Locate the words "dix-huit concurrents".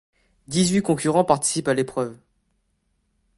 0.47-1.23